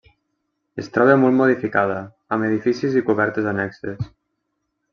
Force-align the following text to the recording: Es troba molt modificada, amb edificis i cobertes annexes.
Es 0.83 0.87
troba 0.95 1.17
molt 1.23 1.37
modificada, 1.41 1.99
amb 2.37 2.47
edificis 2.49 2.99
i 3.03 3.07
cobertes 3.11 3.51
annexes. 3.55 4.13